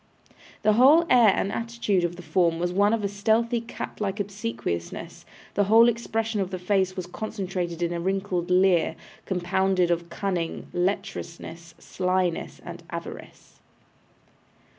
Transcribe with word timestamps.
The 0.63 0.73
whole 0.73 1.05
air 1.11 1.31
and 1.35 1.51
attitude 1.51 2.03
of 2.03 2.15
the 2.15 2.23
form 2.23 2.57
was 2.57 2.73
one 2.73 2.91
of 2.91 3.07
stealthy 3.07 3.61
cat 3.61 4.01
like 4.01 4.19
obsequiousness; 4.19 5.25
the 5.53 5.65
whole 5.65 5.87
expression 5.87 6.41
of 6.41 6.49
the 6.49 6.57
face 6.57 6.95
was 6.95 7.05
concentrated 7.05 7.83
in 7.83 7.93
a 7.93 7.99
wrinkled 7.99 8.49
leer, 8.49 8.95
compounded 9.27 9.91
of 9.91 10.09
cunning, 10.09 10.65
lecherousness, 10.73 11.75
slyness, 11.77 12.59
and 12.65 12.81
avarice. 12.89 13.59